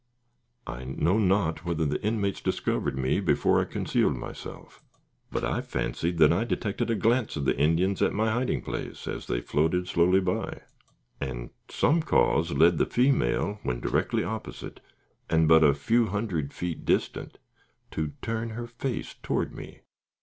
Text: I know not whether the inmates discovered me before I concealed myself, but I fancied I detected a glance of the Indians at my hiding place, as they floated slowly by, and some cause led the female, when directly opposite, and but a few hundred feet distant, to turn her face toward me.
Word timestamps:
I 0.65 0.83
know 0.83 1.19
not 1.19 1.63
whether 1.63 1.85
the 1.85 2.01
inmates 2.03 2.41
discovered 2.41 2.97
me 2.97 3.19
before 3.19 3.61
I 3.61 3.65
concealed 3.65 4.15
myself, 4.17 4.81
but 5.29 5.43
I 5.45 5.61
fancied 5.61 6.19
I 6.19 6.43
detected 6.43 6.89
a 6.89 6.95
glance 6.95 7.35
of 7.35 7.45
the 7.45 7.55
Indians 7.55 8.01
at 8.01 8.11
my 8.11 8.31
hiding 8.31 8.63
place, 8.63 9.07
as 9.07 9.27
they 9.27 9.41
floated 9.41 9.87
slowly 9.87 10.19
by, 10.19 10.61
and 11.19 11.51
some 11.69 12.01
cause 12.01 12.49
led 12.51 12.79
the 12.79 12.87
female, 12.87 13.59
when 13.61 13.79
directly 13.79 14.23
opposite, 14.23 14.79
and 15.29 15.47
but 15.47 15.63
a 15.63 15.75
few 15.75 16.07
hundred 16.07 16.51
feet 16.51 16.83
distant, 16.83 17.37
to 17.91 18.13
turn 18.23 18.49
her 18.57 18.65
face 18.65 19.13
toward 19.21 19.53
me. 19.53 19.81